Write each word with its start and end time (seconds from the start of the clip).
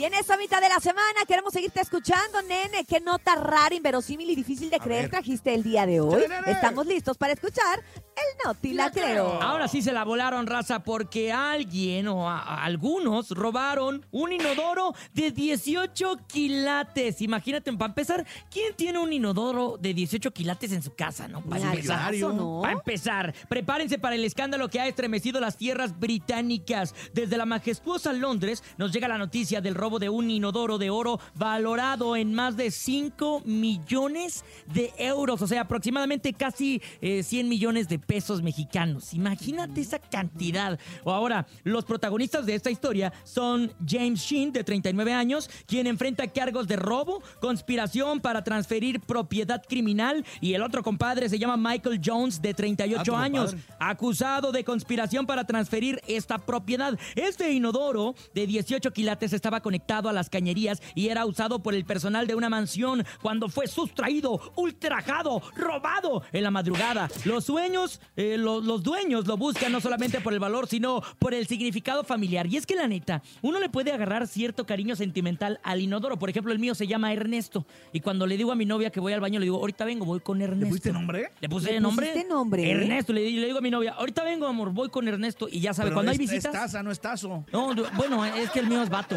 Y 0.00 0.04
en 0.04 0.14
esta 0.14 0.38
mitad 0.38 0.62
de 0.62 0.70
la 0.70 0.80
semana 0.80 1.26
queremos 1.28 1.52
seguirte 1.52 1.82
escuchando, 1.82 2.40
nene. 2.40 2.86
¿Qué 2.86 3.00
nota 3.00 3.34
rara, 3.34 3.74
inverosímil 3.74 4.30
y 4.30 4.34
difícil 4.34 4.70
de 4.70 4.80
creer 4.80 5.10
trajiste 5.10 5.52
el 5.52 5.62
día 5.62 5.84
de 5.84 6.00
hoy? 6.00 6.22
Estamos 6.46 6.86
listos 6.86 7.18
para 7.18 7.34
escuchar 7.34 7.84
el 8.20 8.46
Noti 8.46 8.72
la 8.72 8.90
creo. 8.90 9.40
Ahora 9.42 9.68
sí 9.68 9.82
se 9.82 9.92
la 9.92 10.04
volaron, 10.04 10.46
raza, 10.46 10.82
porque 10.82 11.32
alguien 11.32 12.08
o 12.08 12.28
a- 12.28 12.38
a 12.40 12.64
algunos 12.64 13.30
robaron 13.30 14.04
un 14.10 14.32
inodoro 14.32 14.94
de 15.12 15.30
18 15.30 16.16
quilates. 16.26 17.20
Imagínate, 17.22 17.72
para 17.72 17.86
empezar, 17.90 18.26
¿quién 18.50 18.74
tiene 18.76 18.98
un 18.98 19.12
inodoro 19.12 19.76
de 19.80 19.94
18 19.94 20.32
quilates 20.32 20.72
en 20.72 20.82
su 20.82 20.94
casa, 20.94 21.28
no? 21.28 21.40
Para 21.42 21.70
al 21.70 21.76
empezar. 21.76 22.12
caso, 22.12 22.32
¿no? 22.32 22.60
Para 22.62 22.72
empezar, 22.74 23.34
prepárense 23.48 23.98
para 23.98 24.14
el 24.14 24.24
escándalo 24.24 24.68
que 24.68 24.80
ha 24.80 24.86
estremecido 24.86 25.40
las 25.40 25.56
tierras 25.56 25.98
británicas. 25.98 26.94
Desde 27.12 27.36
la 27.36 27.46
majestuosa 27.46 28.12
Londres 28.12 28.62
nos 28.78 28.92
llega 28.92 29.08
la 29.08 29.18
noticia 29.18 29.60
del 29.60 29.74
robo 29.74 29.98
de 29.98 30.08
un 30.08 30.30
inodoro 30.30 30.78
de 30.78 30.90
oro 30.90 31.20
valorado 31.34 32.16
en 32.16 32.34
más 32.34 32.56
de 32.56 32.70
5 32.70 33.42
millones 33.44 34.44
de 34.66 34.92
euros, 34.98 35.40
o 35.42 35.46
sea, 35.46 35.62
aproximadamente 35.62 36.32
casi 36.32 36.80
eh, 37.00 37.22
100 37.22 37.48
millones 37.48 37.88
de 37.88 37.98
pesos 38.10 38.42
mexicanos. 38.42 39.14
Imagínate 39.14 39.80
esa 39.80 40.00
cantidad. 40.00 40.80
O 41.04 41.12
ahora, 41.12 41.46
los 41.62 41.84
protagonistas 41.84 42.44
de 42.44 42.56
esta 42.56 42.68
historia 42.68 43.12
son 43.22 43.72
James 43.86 44.18
Sheen, 44.18 44.52
de 44.52 44.64
39 44.64 45.12
años, 45.12 45.48
quien 45.64 45.86
enfrenta 45.86 46.26
cargos 46.26 46.66
de 46.66 46.74
robo, 46.74 47.22
conspiración 47.40 48.18
para 48.18 48.42
transferir 48.42 48.98
propiedad 48.98 49.62
criminal, 49.62 50.24
y 50.40 50.54
el 50.54 50.62
otro 50.62 50.82
compadre 50.82 51.28
se 51.28 51.38
llama 51.38 51.56
Michael 51.56 52.00
Jones, 52.04 52.42
de 52.42 52.52
38 52.52 53.14
Ah, 53.14 53.22
años, 53.22 53.54
acusado 53.78 54.50
de 54.50 54.64
conspiración 54.64 55.24
para 55.24 55.44
transferir 55.44 56.00
esta 56.08 56.38
propiedad. 56.38 56.98
Este 57.14 57.52
inodoro 57.52 58.16
de 58.34 58.44
18 58.48 58.92
quilates 58.92 59.32
estaba 59.32 59.60
conectado 59.60 60.08
a 60.08 60.12
las 60.12 60.28
cañerías 60.28 60.82
y 60.96 61.10
era 61.10 61.24
usado 61.26 61.62
por 61.62 61.76
el 61.76 61.84
personal 61.84 62.26
de 62.26 62.34
una 62.34 62.48
mansión 62.48 63.06
cuando 63.22 63.48
fue 63.48 63.68
sustraído, 63.68 64.40
ultrajado, 64.56 65.42
robado 65.54 66.24
en 66.32 66.42
la 66.42 66.50
madrugada. 66.50 67.08
Los 67.24 67.44
sueños, 67.44 67.99
eh, 68.16 68.36
lo- 68.38 68.60
los 68.60 68.82
dueños 68.82 69.26
lo 69.26 69.36
buscan 69.36 69.72
no 69.72 69.80
solamente 69.80 70.20
por 70.20 70.32
el 70.32 70.38
valor, 70.38 70.66
sino 70.68 71.02
por 71.18 71.34
el 71.34 71.46
significado 71.46 72.04
familiar. 72.04 72.46
Y 72.46 72.56
es 72.56 72.66
que 72.66 72.74
la 72.76 72.86
neta, 72.86 73.22
uno 73.42 73.58
le 73.60 73.68
puede 73.68 73.92
agarrar 73.92 74.26
cierto 74.26 74.66
cariño 74.66 74.96
sentimental 74.96 75.60
al 75.62 75.80
inodoro. 75.80 76.18
Por 76.18 76.30
ejemplo, 76.30 76.52
el 76.52 76.58
mío 76.58 76.74
se 76.74 76.86
llama 76.86 77.12
Ernesto. 77.12 77.66
Y 77.92 78.00
cuando 78.00 78.26
le 78.26 78.36
digo 78.36 78.52
a 78.52 78.54
mi 78.54 78.66
novia 78.66 78.90
que 78.90 79.00
voy 79.00 79.12
al 79.12 79.20
baño, 79.20 79.38
le 79.40 79.44
digo, 79.46 79.58
ahorita 79.58 79.84
vengo, 79.84 80.04
voy 80.04 80.20
con 80.20 80.40
Ernesto. 80.42 80.64
¿Le 80.64 80.68
pusiste 80.70 80.92
nombre? 80.92 81.30
Le 81.40 81.48
puse 81.48 81.72
¿Le 81.72 81.80
nombre. 81.80 82.06
pusiste 82.08 82.28
nombre? 82.28 82.70
Ernesto. 82.70 83.12
Le, 83.12 83.30
le 83.30 83.46
digo 83.46 83.58
a 83.58 83.62
mi 83.62 83.70
novia, 83.70 83.92
ahorita 83.92 84.22
vengo, 84.24 84.46
amor, 84.46 84.70
voy 84.72 84.88
con 84.88 85.06
Ernesto. 85.08 85.48
Y 85.50 85.60
ya 85.60 85.74
sabe, 85.74 85.88
Pero 85.88 85.96
cuando 85.96 86.12
hay 86.12 86.18
visitas. 86.18 86.46
Es 86.54 86.60
taza, 86.60 86.82
no 86.82 86.90
es 86.90 87.00
tazo. 87.00 87.44
No, 87.52 87.74
bueno, 87.96 88.24
es 88.24 88.50
que 88.50 88.60
el 88.60 88.66
mío 88.68 88.82
es 88.82 88.88
vato. 88.90 89.16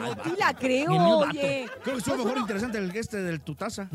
Noti 0.00 0.30
la 0.38 0.54
creo, 0.54 0.88
Bien, 0.88 1.02
mío, 1.02 1.18
vato. 1.18 1.30
oye. 1.30 1.66
Creo 1.82 1.94
que 1.94 1.98
estuvo 1.98 2.16
mejor 2.24 2.38
interesante 2.38 2.78
el 2.78 2.90
este 2.96 3.18
del 3.18 3.40
tu 3.40 3.54
taza. 3.54 3.88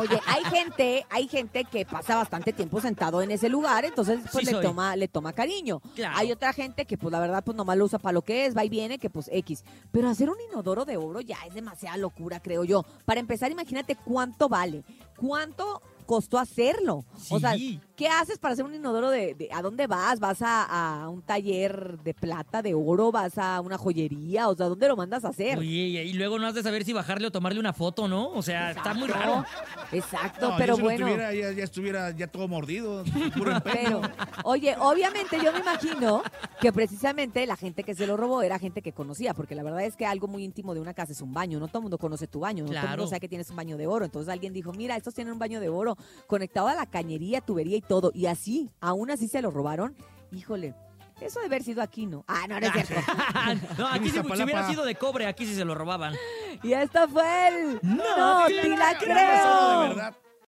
Oye, 0.00 0.20
hay 0.26 0.44
gente, 0.44 1.06
hay 1.10 1.28
gente 1.28 1.64
que 1.64 1.84
pasa 1.86 2.16
bastante 2.16 2.52
tiempo 2.52 2.80
sentado 2.80 3.22
en 3.22 3.30
ese 3.30 3.48
lugar, 3.48 3.53
entonces 3.84 4.20
pues 4.30 4.44
Sí 4.44 4.44
le 4.46 4.52
soy. 4.52 4.62
toma, 4.62 4.96
le 4.96 5.08
toma 5.08 5.32
cariño. 5.32 5.80
Claro. 5.94 6.14
Hay 6.16 6.32
otra 6.32 6.52
gente 6.52 6.84
que 6.84 6.96
pues 6.98 7.12
la 7.12 7.20
verdad 7.20 7.42
pues 7.44 7.56
nomás 7.56 7.76
lo 7.76 7.84
usa 7.84 7.98
para 7.98 8.12
lo 8.12 8.22
que 8.22 8.46
es, 8.46 8.56
va 8.56 8.64
y 8.64 8.68
viene, 8.68 8.98
que 8.98 9.10
pues 9.10 9.28
X. 9.32 9.64
Pero 9.92 10.08
hacer 10.08 10.30
un 10.30 10.36
inodoro 10.50 10.84
de 10.84 10.96
oro 10.96 11.20
ya 11.20 11.38
es 11.46 11.54
demasiada 11.54 11.96
locura, 11.96 12.40
creo 12.40 12.64
yo. 12.64 12.84
Para 13.04 13.20
empezar, 13.20 13.50
imagínate 13.50 13.96
cuánto 13.96 14.48
vale, 14.48 14.84
cuánto 15.16 15.82
costó 16.06 16.38
hacerlo. 16.38 17.04
O 17.30 17.40
sea. 17.40 17.54
¿Qué 17.96 18.08
haces 18.08 18.38
para 18.38 18.52
hacer 18.54 18.64
un 18.64 18.74
inodoro 18.74 19.10
de, 19.10 19.34
de- 19.34 19.48
a 19.52 19.62
dónde 19.62 19.86
vas? 19.86 20.18
¿Vas 20.20 20.42
a, 20.42 21.02
a 21.02 21.08
un 21.08 21.22
taller 21.22 21.98
de 22.02 22.14
plata, 22.14 22.62
de 22.62 22.74
oro? 22.74 23.12
¿Vas 23.12 23.38
a 23.38 23.60
una 23.60 23.78
joyería? 23.78 24.48
O 24.48 24.54
sea, 24.56 24.66
¿dónde 24.68 24.88
lo 24.88 24.96
mandas 24.96 25.24
a 25.24 25.28
hacer? 25.28 25.58
Oye, 25.58 26.04
y 26.04 26.12
luego 26.14 26.38
no 26.38 26.46
has 26.46 26.54
de 26.54 26.62
saber 26.62 26.84
si 26.84 26.92
bajarle 26.92 27.26
o 27.28 27.30
tomarle 27.30 27.60
una 27.60 27.72
foto, 27.72 28.08
¿no? 28.08 28.28
O 28.30 28.42
sea, 28.42 28.70
está 28.72 28.94
muy 28.94 29.08
raro. 29.08 29.44
Exacto, 29.92 30.50
No, 30.50 30.56
pero 30.56 30.72
yo 30.72 30.76
si 30.76 30.82
bueno. 30.82 31.06
tuviera, 31.06 31.32
ya, 31.34 31.52
ya 31.52 31.64
estuviera 31.64 32.10
ya 32.10 32.26
todo 32.26 32.48
mordido, 32.48 33.04
puro. 33.36 33.52
Pero, 33.62 34.00
oye, 34.44 34.74
obviamente 34.80 35.36
yo 35.42 35.52
me 35.52 35.60
imagino 35.60 36.22
que 36.60 36.72
precisamente 36.72 37.46
la 37.46 37.56
gente 37.56 37.84
que 37.84 37.94
se 37.94 38.06
lo 38.06 38.16
robó 38.16 38.42
era 38.42 38.58
gente 38.58 38.82
que 38.82 38.92
conocía, 38.92 39.34
porque 39.34 39.54
la 39.54 39.62
verdad 39.62 39.82
es 39.84 39.96
que 39.96 40.06
algo 40.06 40.26
muy 40.28 40.44
íntimo 40.44 40.74
de 40.74 40.80
una 40.80 40.94
casa 40.94 41.12
es 41.12 41.20
un 41.20 41.32
baño. 41.32 41.60
No 41.60 41.68
todo 41.68 41.78
el 41.78 41.82
mundo 41.82 41.98
conoce 41.98 42.26
tu 42.26 42.40
baño, 42.40 42.64
no 42.64 42.70
todo 42.70 42.80
el 42.82 42.88
mundo 42.88 43.06
sabe 43.06 43.20
que 43.20 43.28
tienes 43.28 43.50
un 43.50 43.56
baño 43.56 43.76
de 43.76 43.86
oro. 43.86 44.04
Entonces 44.04 44.32
alguien 44.32 44.52
dijo, 44.52 44.72
mira, 44.72 44.96
estos 44.96 45.14
tienen 45.14 45.32
un 45.32 45.38
baño 45.38 45.60
de 45.60 45.68
oro 45.68 45.96
conectado 46.26 46.68
a 46.68 46.74
la 46.74 46.86
cañería, 46.86 47.40
tubería 47.40 47.76
y 47.76 47.80
todo. 47.88 48.10
Y 48.14 48.26
así, 48.26 48.70
aún 48.80 49.10
así 49.10 49.28
se 49.28 49.42
lo 49.42 49.50
robaron. 49.50 49.96
Híjole, 50.32 50.74
eso 51.20 51.40
de 51.40 51.46
haber 51.46 51.62
sido 51.62 51.80
aquí, 51.82 52.06
¿no? 52.06 52.24
Ah, 52.26 52.46
no, 52.48 52.58
no 52.60 52.66
es 52.66 52.72
cierto. 52.72 52.94
no, 53.78 53.86
aquí 53.88 54.04
si 54.10 54.16
Iztapalapa. 54.16 54.44
hubiera 54.44 54.68
sido 54.68 54.84
de 54.84 54.94
cobre, 54.96 55.26
aquí 55.26 55.46
sí 55.46 55.54
se 55.54 55.64
lo 55.64 55.74
robaban. 55.74 56.14
y 56.62 56.72
esto 56.72 57.08
fue 57.08 57.48
el... 57.48 57.78
No 57.82 58.16
¡No, 58.40 58.46
te 58.46 58.54
la 58.68 58.76
la 58.76 58.98
¿Qué 58.98 59.06
pasó 59.06 59.06
de 59.06 59.14
creo! 59.14 59.78
verdad? 59.88 60.14